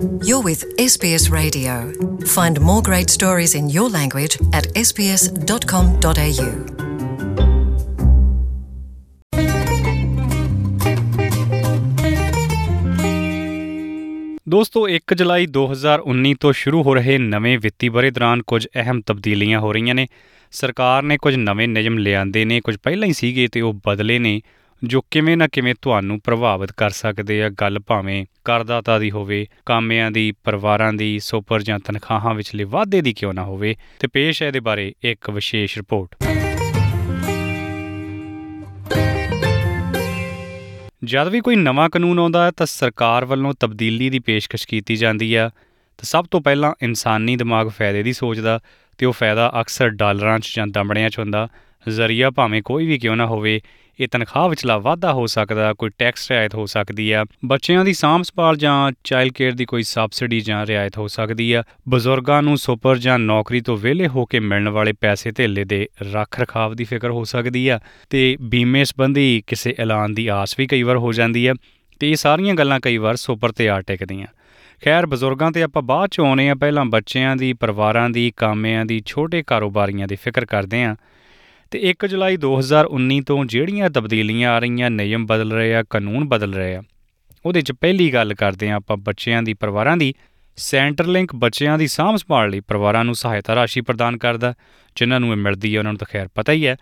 [0.00, 1.92] You're with SBS Radio.
[2.26, 6.48] Find more great stories in your language at sbs.com.au.
[14.48, 19.60] ਦੋਸਤੋ 1 ਜੁਲਾਈ 2019 ਤੋਂ ਸ਼ੁਰੂ ਹੋ ਰਹੇ ਨਵੇਂ ਵਿੱਤੀ ਬਰੇ ਦੌਰਾਨ ਕੁਝ ਅਹਿਮ ਤਬਦੀਲੀਆਂ
[19.60, 20.06] ਹੋ ਰਹੀਆਂ ਨੇ
[20.50, 24.40] ਸਰਕਾਰ ਨੇ ਕੁਝ ਨਵੇਂ ਨਿਯਮ ਲਿਆਂਦੇ ਨੇ, ਕੁਝ ਪਹਿਲਾਂ ਹੀ ਸੀਗੇ ਤੇ ਉਹ ਬਦਲੇ ਨੇ
[24.84, 30.10] ਜੋ ਕਿਵੇਂ ਨਾ ਕਿਵੇਂ ਤੁਹਾਨੂੰ ਪ੍ਰਭਾਵਿਤ ਕਰ ਸਕਦੇ ਆ, ਗੱਲ ਭਾਵੇਂ ਕਰਦਾਤਾ ਦੀ ਹੋਵੇ, ਕਾਮਿਆਂ
[30.10, 34.48] ਦੀ, ਪਰਿਵਾਰਾਂ ਦੀ, ਸੁਪਰ ਜਾਂ ਤਨਖਾਹਾਂ ਵਿਚਲੇ ਵਾਧੇ ਦੀ ਕਿਉਂ ਨਾ ਹੋਵੇ, ਤੇ ਪੇਸ਼ ਹੈ
[34.48, 36.14] ਇਹਦੇ ਬਾਰੇ ਇੱਕ ਵਿਸ਼ੇਸ਼ ਰਿਪੋਰਟ।
[41.04, 45.34] ਜਦ ਵੀ ਕੋਈ ਨਵਾਂ ਕਾਨੂੰਨ ਆਉਂਦਾ ਹੈ ਤਾਂ ਸਰਕਾਰ ਵੱਲੋਂ ਤਬਦੀਲੀ ਦੀ ਪੇਸ਼ਕਸ਼ ਕੀਤੀ ਜਾਂਦੀ
[45.34, 45.48] ਆ।
[45.98, 48.60] ਤਾਂ ਸਭ ਤੋਂ ਪਹਿਲਾਂ ਇਨਸਾਨੀ ਦਿਮਾਗ ਫਾਇਦੇ ਦੀ ਸੋਚਦਾ,
[48.98, 51.48] ਤੇ ਉਹ ਫਾਇਦਾ ਅਕਸਰ ਡਾਲਰਾਂ 'ਚ ਜਾਂ ਦਮੜਿਆਂ 'ਚ ਹੁੰਦਾ।
[51.88, 53.60] ਜ਼ਰੀਆ ਭਾਵੇਂ ਕੋਈ ਵੀ ਕਿਉਂ ਨਾ ਹੋਵੇ
[54.00, 58.22] ਇਹ ਤਨਖਾਹ ਵਿਚਲਾ ਵਾਧਾ ਹੋ ਸਕਦਾ, ਕੋਈ ਟੈਕਸ ਰਿਆਇਤ ਹੋ ਸਕਦੀ ਆ। ਬੱਚਿਆਂ ਦੀ ਸਾਂਭ
[58.22, 62.98] ਸੰਭਾਲ ਜਾਂ ਚਾਈਲਡ ਕੇਅਰ ਦੀ ਕੋਈ ਸਬਸਿਡੀ ਜਾਂ ਰਿਆਇਤ ਹੋ ਸਕਦੀ ਆ। ਬਜ਼ੁਰਗਾਂ ਨੂੰ ਸੁਪਰ
[62.98, 67.10] ਜਾਂ ਨੌਕਰੀ ਤੋਂ ਵਿਹਲੇ ਹੋ ਕੇ ਮਿਲਣ ਵਾਲੇ ਪੈਸੇ ਧੇਲੇ ਦੇ ਰੱਖ ਰਖਾਵ ਦੀ ਫਿਕਰ
[67.10, 71.46] ਹੋ ਸਕਦੀ ਆ। ਤੇ ਬੀਮੇ ਸੰਬੰਧੀ ਕਿਸੇ ਐਲਾਨ ਦੀ ਆਸ ਵੀ ਕਈ ਵਾਰ ਹੋ ਜਾਂਦੀ
[71.46, 71.54] ਆ।
[72.00, 74.26] ਤੇ ਇਹ ਸਾਰੀਆਂ ਗੱਲਾਂ ਕਈ ਵਾਰ ਸੁਪਰ ਤੇ ਆ ਟਿਕਦੀਆਂ।
[74.84, 79.02] ਖੈਰ, ਬਜ਼ੁਰਗਾਂ ਤੇ ਆਪਾਂ ਬਾਅਦ ਚ ਆਉਨੇ ਆ। ਪਹਿਲਾਂ ਬੱਚਿਆਂ ਦੀ, ਪਰਿਵਾਰਾਂ ਦੀ, ਕਾਮਿਆਂ ਦੀ,
[79.06, 80.96] ਛੋਟੇ ਕਾਰੋਬਾਰੀਆਂ ਦੀ ਫਿਕਰ ਕਰਦੇ ਆ।
[81.70, 86.54] ਤੇ 1 ਜੁਲਾਈ 2019 ਤੋਂ ਜਿਹੜੀਆਂ ਤਬਦੀਲੀਆਂ ਆ ਰਹੀਆਂ ਨਿਯਮ ਬਦਲ ਰਹੇ ਆ, ਕਾਨੂੰਨ ਬਦਲ
[86.54, 86.82] ਰਹੇ ਆ,
[87.46, 90.14] ਉਹਦੇ 'ਚ ਪਹਿਲੀ ਗੱਲ ਕਰਦੇ ਆ ਆਪਾਂ ਬੱਚਿਆਂ ਦੀ, ਪਰਿਵਾਰਾਂ ਦੀ।
[90.56, 94.54] ਸੈਂਟਰਲਿੰਕ ਬੱਚਿਆਂ ਦੀ ਸਾਂਭ ਸੰਭਾਲ ਲਈ ਪਰਿਵਾਰਾਂ ਨੂੰ ਸਹਾਇਤਾ ਰਾਸ਼ੀ ਪ੍ਰਦਾਨ ਕਰਦਾ,
[94.96, 96.76] ਜਿਨ੍ਹਾਂ ਨੂੰ ਇਹ ਮਿਲਦੀ ਹੈ ਉਹਨਾਂ ਨੂੰ ਤਾਂ ਖੈਰ ਪਤਾ ਹੀ ਹੈ।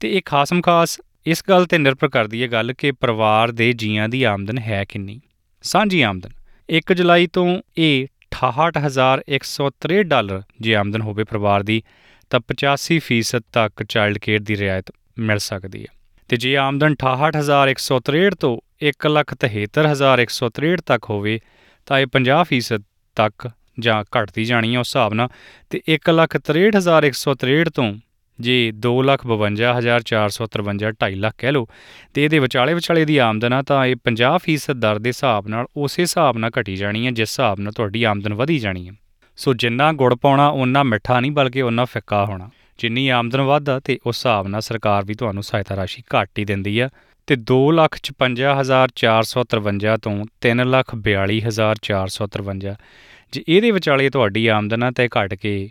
[0.00, 4.08] ਤੇ ਇਹ ਖਾਸਮ ਖਾਸ ਇਸ ਗੱਲ ਤੇ ਨਿਰਭਰ ਕਰਦੀ ਹੈ ਗੱਲ ਕਿ ਪਰਿਵਾਰ ਦੇ ਜੀਆਂ
[4.08, 5.20] ਦੀ ਆਮਦਨ ਹੈ ਕਿੰਨੀ?
[5.62, 6.30] ਸਾਂਝੀ ਆਮਦਨ।
[6.70, 11.82] 1 ਜੁਲਾਈ ਤੋਂ ਇਹ 68163 ਡਾਲਰ ਜੇ ਆਮਦਨ ਹੋਵੇ ਪਰਿਵਾਰ ਦੀ
[12.30, 15.86] ਤਾਂ 85% ਤੱਕ ਚਾਈਲਡ ਕੇਅਰ ਦੀ ਰਿਆਇਤ ਮਿਲ ਸਕਦੀ ਹੈ।
[16.28, 21.40] ਤੇ ਜੇ ਆਮਦਨ 68163 ਤੋਂ 173163 ਤੱਕ ਹੋਵੇ,
[21.86, 22.82] ਤਾਂ ਇਹ 50%
[23.16, 25.28] ਤੱਕ ਜਾਂ ਘਟਦੀ ਜਾਣੀ ਹੈ ਉਸ ਹਿਸਾਬ ਨਾਲ।
[25.70, 27.94] ਤੇ 163163 ਤੋਂ
[28.40, 31.68] ਜੇ 252453 2.5 ਲੱਖ ਕਹਿ ਲਓ,
[32.14, 36.02] ਤੇ ਇਹਦੇ ਵਿਚਾਲੇ ਵਿਚਾਲੇ ਦੀ ਆਮਦਨ ਆ, ਤਾਂ ਇਹ 50% ਦਰ ਦੇ ਹਿਸਾਬ ਨਾਲ, ਉਸੇ
[36.02, 38.92] ਹਿਸਾਬ ਨਾਲ ਘਟੀ ਜਾਣੀ ਹੈ, ਜਿਸ ਹਿਸਾਬ ਨਾਲ ਤੁਹਾਡੀ ਆਮਦਨ ਵਧੀ ਜਾਣੀ ਹੈ।
[39.36, 43.98] ਸੋ ਜਿੰਨਾ ਗੁੜ ਪਾਉਣਾ ਉਹਨਾਂ ਮਿੱਠਾ ਨਹੀਂ, ਬਲਕਿ ਉਹਨਾਂ ਫਿੱਕਾ ਹੋਣਾ। ਜਿੰਨੀ ਆਮਦਨ ਵੱਧਦਾ ਤੇ
[44.06, 46.88] ਉਸ ਹਿਸਾਬ ਨਾਲ ਸਰਕਾਰ ਵੀ ਤੁਹਾਨੂੰ ਸਹਾਇਤਾ ਰਾਸ਼ੀ ਘੱਟ ਹੀ ਦਿੰਦੀ ਆ।
[47.26, 52.76] ਤੇ 255453 ਤੋਂ 342453
[53.32, 55.70] ਜੇ ਇਹਦੇ ਵਿਚਾਲੇ ਤੁਹਾਡੀ ਆਮਦਨ ਆ ਤੇ ਘਟ ਕੇ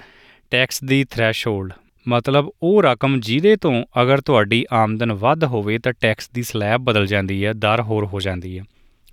[0.51, 1.73] ਟੈਕਸ ਦੀ ਥ੍ਰੈਸ਼ਹੋਲਡ
[2.07, 7.07] ਮਤਲਬ ਉਹ ਰਕਮ ਜਿਹਦੇ ਤੋਂ ਅਗਰ ਤੁਹਾਡੀ ਆਮਦਨ ਵੱਧ ਹੋਵੇ ਤਾਂ ਟੈਕਸ ਦੀ ਸਲੈਬ ਬਦਲ
[7.07, 8.63] ਜਾਂਦੀ ਹੈ, ਦਰ ਹੋਰ ਹੋ ਜਾਂਦੀ ਹੈ।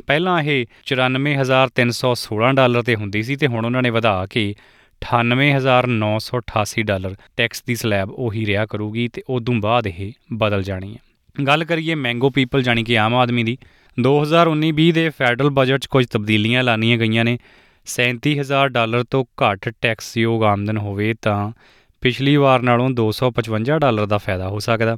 [0.06, 4.54] ਪਹਿਲਾਂ ਇਹ 94316 ਡਾਲਰ ਤੇ ਹੁੰਦੀ ਸੀ ਤੇ ਹੁਣ ਉਹਨਾਂ ਨੇ ਵਧਾ ਕੇ
[5.02, 10.98] 98988 ਡਾਲਰ ਟੈਕਸ ਦੀ ਸਲੈਬ ਉਹੀ ਰਿਹਾ ਕਰੂਗੀ ਤੇ ਉਦੋਂ ਬਾਅਦ ਇਹ ਬਦਲ ਜਾਣੀ ਹੈ।
[11.46, 13.58] ਗੱਲ ਕਰੀਏ ਮੈਂਗੋ ਪੀਪਲ ਜਾਨੀ ਕਿ ਆਮ ਆਦਮੀ ਦੀ
[14.00, 17.38] 2019-20 ਦੇ ਫੈਡਰਲ ਬਜਟ 'ਚ ਕੁਝ ਤਬਦੀਲੀਆਂ ਲਾਣੀਆਂ ਗਈਆਂ ਨੇ।
[17.86, 21.52] 37000 ਡਾਲਰ ਤੋਂ ਘੱਟ ਟੈਕਸ ਯੋਗ ਆਮਦਨ ਹੋਵੇ ਤਾਂ
[22.00, 24.96] ਪਿਛਲੀ ਵਾਰ ਨਾਲੋਂ 255 ਡਾਲਰ ਦਾ ਫਾਇਦਾ ਹੋ ਸਕਦਾ।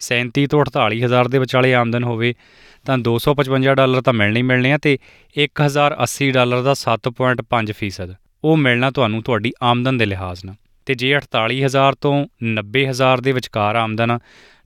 [0.00, 2.34] 37 ਤੋਂ 48000 ਦੇ ਵਿਚਾਲੇ ਆਮਦਨ ਹੋਵੇ,
[2.86, 4.98] ਤਾਂ 255 ਡਾਲਰ ਤਾਂ ਮਿਲਣੇ ਮਿਲਣੇ ਆ ਤੇ
[5.36, 8.14] 1080 ਡਾਲਰ ਦਾ 7.5%
[8.44, 10.54] ਉਹ ਮਿਲਣਾ ਤੁਹਾਨੂੰ ਤੁਹਾਡੀ ਆਮਦਨ ਦੇ ਲਿਹਾਜ਼ ਨਾਲ।
[10.86, 14.18] ਤੇ ਜੇ 48000 ਤੋਂ 90000 ਦੇ ਵਿਚਕਾਰ ਆਮਦਨ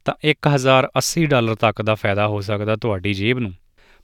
[0.04, 3.52] ਤਾਂ 1080 ਡਾਲਰ ਤੱਕ ਦਾ ਫਾਇਦਾ ਹੋ ਸਕਦਾ ਤੁਹਾਡੀ ਜੇਬ ਨੂੰ।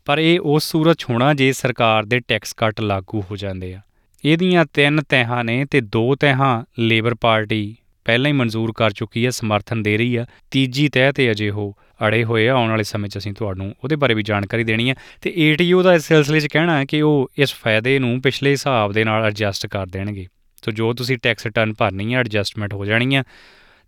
[0.05, 3.81] ਪਰ ਇਹ ਉਸ ਸੂਰਤ ਹੋਣਾ ਜੇ ਸਰਕਾਰ ਦੇ ਟੈਕਸ ਕੱਟ ਲਾਗੂ ਹੋ ਜਾਂਦੇ ਆ।
[4.25, 9.31] ਇਹਦੀਆਂ ਤਿੰਨ ਤਹਾਂ ਨੇ ਤੇ ਦੋ ਤਹਾਂ ਲੇਬਰ ਪਾਰਟੀ ਪਹਿਲਾਂ ਹੀ ਮਨਜ਼ੂਰ ਕਰ ਚੁੱਕੀ ਹੈ
[9.31, 11.77] ਸਮਰਥਨ ਦੇ ਰਹੀ ਆ। ਤੀਜੀ ਤਹਿ ਤੇ ਅਜੇ ਉਹ
[12.07, 14.95] ਅੜੇ ਹੋਏ ਆ। ਆਉਣ ਵਾਲੇ ਸਮੇਂ 'ਚ ਅਸੀਂ ਤੁਹਾਨੂੰ ਉਹਦੇ ਬਾਰੇ ਵੀ ਜਾਣਕਾਰੀ ਦੇਣੀ ਹੈ
[15.23, 18.93] ਤੇ ਏਟੀਓ ਦਾ ਇਸ ਸਿਲਸਿਲੇ 'ਚ ਕਹਿਣਾ ਹੈ ਕਿ ਉਹ ਇਸ ਫਾਇਦੇ ਨੂੰ ਪਿਛਲੇ ਹਿਸਾਬ
[18.93, 20.27] ਦੇ ਨਾਲ ਐਡਜਸਟ ਕਰ ਦੇਣਗੇ।
[20.65, 23.23] ਸੋ ਜੋ ਤੁਸੀਂ ਟੈਕਸ ਰਿਟਰਨ ਭਰਨੀ ਹੈ ਐਡਜਸਟਮੈਂਟ ਹੋ ਜਾਣੀ ਹੈ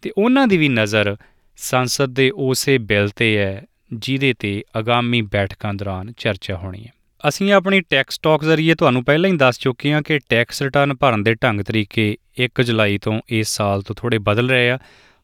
[0.02, 1.16] ਤੇ ਉਹਨਾਂ ਦੀ ਵੀ ਨਜ਼ਰ
[1.56, 3.62] ਸੰਸਦ ਦੇ ਉਸੇ ਬਿੱਲ ਤੇ ਹੈ,
[3.92, 6.92] ਜਿਹਦੇ ਤੇ ਆਗਾਮੀ ਬੈਠਕਾਂ ਦੌਰਾਨ ਚਰਚਾ ਹੋਣੀ ਹੈ।
[7.28, 11.22] ਅਸੀਂ ਆਪਣੀ ਟੈਕਸ ਟਾਕ ਜ਼ਰੀਏ ਤੁਹਾਨੂੰ ਪਹਿਲਾਂ ਹੀ ਦੱਸ ਚੁੱਕੇ ਹਾਂ ਕਿ ਟੈਕਸ ਰਿਟਰਨ ਭਰਨ
[11.22, 14.78] ਦੇ ਢੰਗ ਤਰੀਕੇ 1 ਜੁਲਾਈ ਤੋਂ ਇਸ ਸਾਲ ਤੋਂ ਥੋੜੇ ਬਦਲ ਰਹੇ ਆ।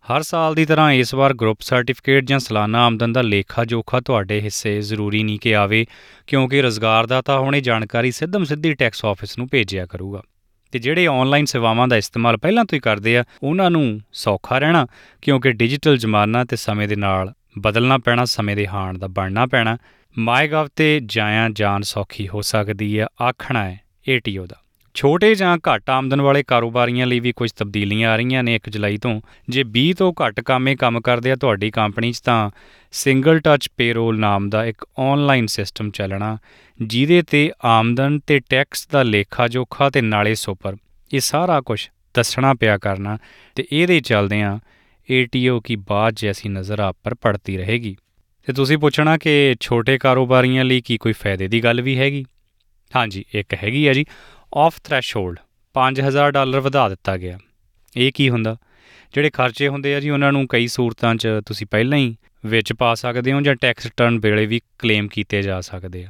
[0.07, 4.41] ਹਰ ਸਾਲ ਦੀ ਤਰ੍ਹਾਂ ਇਸ ਵਾਰ ਗਰੁੱਪ ਸਰਟੀਫਿਕੇਟ ਜਾਂ ਸਾਲਾਨਾ ਆਮਦਨ ਦਾ ਲੇਖਾ ਜੋਖਾ ਤੁਹਾਡੇ
[4.41, 5.87] ਹਿੱਸੇ ਜ਼ਰੂਰੀ ਨਹੀਂ ਕਿ ਆਵੇ,
[6.27, 10.23] ਕਿਉਂਕਿ ਰੋਜ਼ਗਾਰਦਾਤਾ ਹੁਣੇ ਜਾਣਕਾਰੀ ਸਿੱਧਮ ਸਿੱਧੀ ਟੈਕਸ ਆਫਿਸ ਨੂੰ ਭੇਜਿਆ ਕਰੂਗਾ।
[10.73, 14.87] ਤੇ ਜਿਹੜੇ ਆਨਲਾਈਨ ਸੇਵਾਵਾਂ ਦਾ ਇਸਤੇਮਾਲ ਪਹਿਲਾਂ ਤੋਂ ਹੀ ਕਰਦੇ ਆ, ਉਹਨਾਂ ਨੂੰ ਸੌਖਾ ਰਹਿਣਾ,
[15.23, 19.77] ਕਿਉਂਕਿ ਡਿਜੀਟਲ ਜ਼ਮਾਨਾ ਤੇ ਸਮੇਂ ਦੇ ਨਾਲ ਬਦਲਣਾ ਪੈਣਾ, ਸਮੇਂ ਦੇ ਹਾਣ ਦਾ ਬਣਨਾ ਪੈਣਾ।
[20.19, 24.57] ਮਾਈਗਵ ਤੇ ਜਾਇਆਂ ਜਾਨ ਸੌਖੀ ਹੋ ਸਕਦੀ ਆ ਆਖਣਾ ਹੈ ਏਟੀਓ ਦਾ।
[24.95, 28.97] ਛੋਟੇ ਜਾਂ ਘੱਟ ਆਮਦਨ ਵਾਲੇ ਕਾਰੋਬਾਰੀਆਂ ਲਈ ਵੀ ਕੁਝ ਤਬਦੀਲੀਆਂ ਆ ਰਹੀਆਂ ਨੇ 1 ਜੁਲਾਈ
[28.99, 32.51] ਤੋਂ। ਜੇ 20 ਤੋਂ ਘੱਟ ਕਾਮੇ ਕੰਮ ਕਰਦੇ ਆ ਤੁਹਾਡੀ ਕੰਪਨੀ 'ਚ ਤਾਂ
[32.93, 36.39] ਸਿੰਗਲ ਟੱਚ ਪੇਰੋਲ ਨਾਮ ਦਾ ਇੱਕ ਆਨਲਾਈਨ ਸਿਸਟਮ ਚੱਲਣਾ,
[36.83, 40.77] ਜਿਹਦੇ ਤੇ ਆਮਦਨ ਤੇ ਟੈਕਸ ਦਾ ਲੇਖਾ ਜੋਖਾ ਤੇ ਨਾਲੇ ਸੁਪਰ,
[41.15, 43.19] ਇਹ ਸਾਰਾ ਕੁਝ ਦੱਸਣਾ ਪਿਆ ਕਰਨਾ।
[43.55, 44.59] ਤੇ ਇਹਦੇ ਚੱਲਦਿਆਂ
[45.11, 47.97] ਏਟੀਓ ਕੀ ਬਾਤ ਜੈਸੀ ਨਜ਼ਰ ਆਪ ਪਰ ਪੜਤੀ ਰਹੇਗੀ।
[48.47, 52.25] ਤੇ ਤੁਸੀਂ ਪੁੱਛਣਾ ਕਿ ਛੋਟੇ ਕਾਰੋਬਾਰੀਆਂ ਲਈ ਕੀ ਕੋਈ ਫਾਇਦੇ ਦੀ ਗੱਲ ਵੀ ਹੈਗੀ?
[52.97, 54.05] ਹਾਂਜੀ, ਇੱਕ ਹੈਗੀ ਆ ਜੀ।
[54.57, 55.39] ਆਫ ਥ੍ਰੈਸ਼ਹੋਲਡ
[55.75, 57.39] 5000 ਡਾਲਰ ਵਧਾ ਦਿੱਤਾ ਗਿਆ।
[57.97, 58.57] ਇਹ ਕੀ ਹੁੰਦਾ?
[59.15, 62.17] ਜਿਹੜੇ ਖਰਚੇ ਹੁੰਦੇ ਆ ਜੀ, ਉਹਨਾਂ ਨੂੰ ਕਈ ਸੂਰਤਾਂ 'ਚ ਤੁਸੀਂ ਪਹਿਲਾਂ ਹੀ
[62.47, 66.09] ਵਿੱਚ ਪਾ ਸਕਦੇ ਹੋ ਜਾਂ ਟੈਕਸ ਰਿਟਰਨ ਵੇਲੇ ਵੀ ਕਲੇਮ ਕੀਤੇ ਜਾ ਸਕਦੇ ਆ।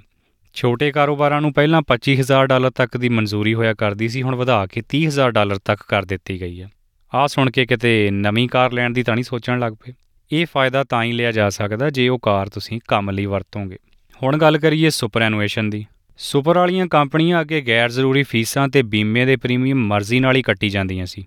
[0.54, 4.82] ਛੋਟੇ ਕਾਰੋਬਾਰਾਂ ਨੂੰ ਪਹਿਲਾਂ 25000 ਡਾਲਰ ਤੱਕ ਦੀ ਮਨਜ਼ੂਰੀ ਹੋਇਆ ਕਰਦੀ ਸੀ, ਹੁਣ ਵਧਾ ਕੇ
[4.88, 6.70] 30000 ਡਾਲਰ ਤੱਕ ਕਰ ਦਿੱਤੀ ਗਈ ਹੈ
[7.14, 9.92] ਆਹ ਸੁਣ ਕੇ ਕਿਤੇ ਨਵੀਂ ਕਾਰ ਲੈਣ ਦੀ ਤਾਂ ਨਹੀਂ ਸੋਚਣ ਲੱਗ ਪਏ।
[10.32, 13.76] ਇਹ ਫਾਇਦਾ ਤਾਂ ਹੀ ਲਿਆ ਜਾ ਸਕਦਾ ਜੇ ਉਹ ਕਾਰ ਤੁਸੀਂ ਕੰਮ ਲਈ ਵਰਤੋਗੇ।
[14.22, 15.86] ਹੁਣ ਗੱਲ ਕਰੀਏ ਸੁਪਰਐਨੂਏਸ਼ਨ ਦੀ।
[16.18, 20.68] ਸੁਪਰ ਵਾਲੀਆਂ ਕੰਪਨੀਆਂ ਅੱਗੇ ਗੈਰ ਜ਼ਰੂਰੀ ਫੀਸਾਂ ਤੇ ਬੀਮੇ ਦੇ ਪ੍ਰੀਮੀਅਮ ਮਰਜ਼ੀ ਨਾਲ ਹੀ ਕੱਟੀ
[20.68, 21.26] ਜਾਂਦੀਆਂ ਸੀ।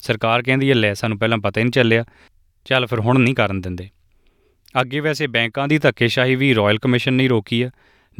[0.00, 2.04] ਸਰਕਾਰ ਕਹਿੰਦੀ ਹੈ, ਲੈ, ਸਾਨੂੰ ਪਹਿਲਾਂ ਪਤਾ ਹੀ ਨਹੀਂ ਚੱਲਿਆ।
[2.64, 3.88] ਚੱਲ ਫਿਰ ਹੁਣ ਨਹੀਂ ਕਰਨ ਦਿੰਦੇ।
[4.80, 7.70] ਅੱਗੇ ਵੈਸੇ ਬੈਂਕਾਂ ਦੀ ਧੱਕੇਸ਼ਾਹੀ ਵੀ ਰਾਇਲ ਕਮਿਸ਼ਨ ਨਹੀਂ ਰੋਕੀ ਆ।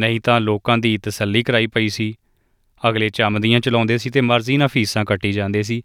[0.00, 2.14] ਨਹੀਂ ਤਾਂ ਲੋਕਾਂ ਦੀ ਤਸੱਲੀ ਕਰਾਈ ਪਈ ਸੀ।
[2.88, 5.82] ਅਗਲੇ ਚਮਦੀਆਂ ਚਲਾਉਂਦੇ ਸੀ ਤੇ ਮਰਜ਼ੀ ਨਾਲ ਫੀਸਾਂ ਕੱਟੀ ਜਾਂਦੇ ਸੀ।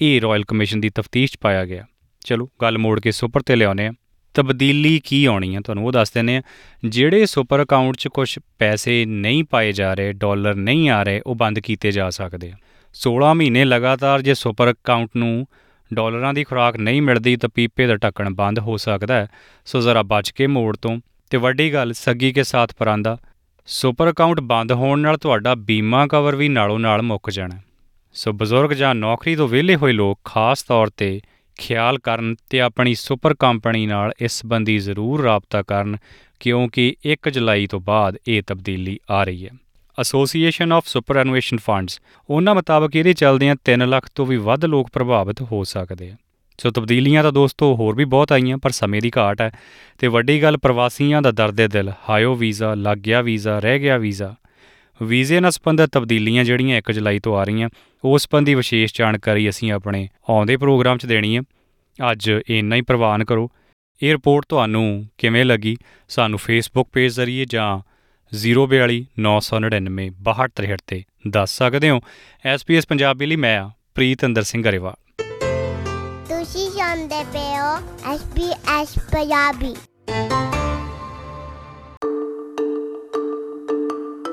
[0.00, 1.84] ਇਹ ਰਾਇਲ ਕਮਿਸ਼ਨ ਦੀ ਤਫਤੀਸ਼ 'ਚ ਪਾਇਆ ਗਿਆ।
[2.24, 3.92] ਚਲੋ, ਗੱਲ ਮੋੜ ਕੇ ਸੁਪਰ ਤੇ ਲਿਆਉਨੇ ਆ
[4.34, 6.42] ਤਬਦੀਲੀ ਕੀ ਆਉਣੀ ਆ ਤੁਹਾਨੂੰ ਉਹ ਦੱਸ ਦਿੰਨੇ ਆ
[6.84, 11.34] ਜਿਹੜੇ ਸੁਪਰ ਅਕਾਊਂਟ 'ਚ ਕੁਝ ਪੈਸੇ ਨਹੀਂ ਪਾਏ ਜਾ ਰਹੇ, ਡਾਲਰ ਨਹੀਂ ਆ ਰਹੇ, ਉਹ
[11.34, 12.54] ਬੰਦ ਕੀਤੇ ਜਾ ਸਕਦੇ ਆ।
[12.94, 15.46] 16 ਮਹੀਨੇ ਲਗਾਤਾਰ ਜੇ ਸੁਪਰ ਅਕਾਊਂਟ ਨੂੰ
[15.94, 19.26] ਡਾਲਰਾਂ ਦੀ ਖੁਰਾਕ ਨਹੀਂ ਮਿਲਦੀ ਤਾਂ ਪੀਪੇ ਦਾ ਢੱਕਣ ਬੰਦ ਹੋ ਸਕਦਾ ਹੈ।
[19.64, 21.00] ਸੋ ਜ਼ਰਾ ਬਚ ਕੇ ਮੋੜ ਤੋਂ।
[21.30, 23.18] ਤੇ ਵੱਡੀ ਗੱਲ, ਸੱਗੀ ਕੇ ਸਾਥ ਪਰਾਂਦਾ।
[23.66, 27.56] ਸੁਪਰ ਅਕਾਊਂਟ ਬੰਦ ਹੋਣ ਨਾਲ ਤੁਹਾਡਾ ਬੀਮਾ ਕਵਰ ਵੀ ਨਾਲੋਂ ਨਾਲ ਮੁੱਕ ਜਾਣਾ।
[28.18, 31.20] ਸੋ ਬਜ਼ੁਰਗ ਜਾਂ ਨੌਕਰੀ ਤੋਂ ਵਿਹਲੇ ਹੋਏ ਲੋਕ ਖਾਸ ਤੌਰ ਤੇ
[31.56, 35.96] ਖਿਆਲ ਕਰਨ ਤੇ ਆਪਣੀ ਸੁਪਰ ਕੰਪਨੀ ਨਾਲ ਇਸ ਸੰਬੰਧੀ ਜ਼ਰੂਰ ਰਾਬਤਾ ਕਰਨ,
[36.40, 39.50] ਕਿਉਂਕਿ 1 ਜੁਲਾਈ ਤੋਂ ਬਾਅਦ ਇਹ ਤਬਦੀਲੀ ਆ ਰਹੀ ਹੈ।
[39.98, 42.00] ਐਸੋਸੀਏਸ਼ਨ ਆਫ ਸੁਪਰਐਨੂਏਸ਼ਨ ਫੰਡਸ
[42.30, 46.16] ਉਹਨਾਂ ਮੁਤਾਬਕ ਇਹਦੇ ਚੱਲਦਿਆਂ 3 ਲੱਖ ਤੋਂ ਵੀ ਵੱਧ ਲੋਕ ਪ੍ਰਭਾਵਿਤ ਹੋ ਸਕਦੇ ਆ।
[46.58, 49.50] ਸੋ ਤਬਦੀਲੀਆਂ ਤਾਂ ਦੋਸਤੋ ਹੋਰ ਵੀ ਬਹੁਤ ਆਈਆਂ, ਪਰ ਸਮੇਂ ਦੀ ਘਾਟ ਹੈ
[49.98, 54.34] ਤੇ ਵੱਡੀ ਗੱਲ ਪ੍ਰਵਾਸੀਆਂ ਦਾ ਦਰਦੇ ਦਿਲ, ਹਾਇਓ ਵੀਜ਼ਾ, ਲੱਗ ਗਿਆ ਵੀਜ਼ਾ, ਰਹਿ ਗਿਆ ਵੀਜ਼ਾ
[55.02, 57.68] ਵੀਜ਼ੇ ਨਾਲ ਸੰਬੰਧਿਤ ਤਬਦੀਲੀਆਂ ਜਿਹੜੀਆਂ 1 ਜੁਲਾਈ ਤੋਂ ਆ ਰਹੀਆਂ,
[58.04, 61.42] ਉਸ ਸੰਬੰਧੀ ਵਿਸ਼ੇਸ਼ ਜਾਣਕਾਰੀ ਅਸੀਂ ਆਪਣੇ ਆਉਂਦੇ ਪ੍ਰੋਗਰਾਮ 'ਚ ਦੇਣੀ ਹੈ।
[62.12, 63.50] ਅੱਜ ਇੰਨਾ ਹੀ ਪ੍ਰਵਾਨ ਕਰੋ।
[64.02, 65.76] ਇਹ ਰਿਪੋਰਟ ਤੁਹਾਨੂੰ ਕਿਵੇਂ ਲੱਗੀ?
[66.08, 67.78] ਸਾਨੂੰ ਫੇਸਬੁੱਕ ਪੇਜ ਜ਼ਰੀਏ ਜਾਂ
[68.32, 72.00] 042 999 6263 ਤੇ ਦੱਸ ਸਕਦੇ ਹੋ।
[72.44, 74.94] ਐਸਪੀਐਸ ਪੰਜਾਬੀ ਲਈ ਮੈਂ ਆ ਪ੍ਰੀਤ ਅੰਦਰ ਸਿੰਘ ਗਰੇਵਾਲ।
[76.28, 77.76] ਤੁਸੀਂ ਸੁਣਦੇ ਪਏ ਹੋ
[78.14, 79.76] SBS ਪੰਜਾਬੀ।